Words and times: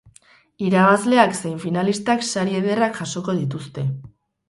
Irabazleak 0.67 1.37
zein 1.41 1.61
finalistak 1.67 2.27
sari 2.31 2.61
ederrak 2.65 3.01
jasoko 3.05 3.41
dituzte. 3.45 3.91